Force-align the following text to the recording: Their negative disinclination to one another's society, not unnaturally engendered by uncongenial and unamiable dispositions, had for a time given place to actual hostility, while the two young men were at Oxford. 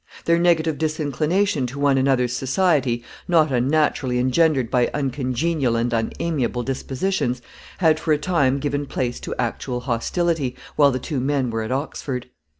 Their 0.25 0.39
negative 0.39 0.79
disinclination 0.79 1.67
to 1.67 1.77
one 1.77 1.95
another's 1.95 2.33
society, 2.35 3.03
not 3.27 3.51
unnaturally 3.51 4.17
engendered 4.17 4.71
by 4.71 4.89
uncongenial 4.95 5.75
and 5.75 5.93
unamiable 5.93 6.63
dispositions, 6.63 7.39
had 7.77 7.99
for 7.99 8.11
a 8.11 8.17
time 8.17 8.57
given 8.57 8.87
place 8.87 9.19
to 9.19 9.35
actual 9.37 9.81
hostility, 9.81 10.55
while 10.75 10.89
the 10.89 10.97
two 10.97 11.17
young 11.17 11.25
men 11.27 11.49
were 11.51 11.61
at 11.61 11.71
Oxford. 11.71 12.31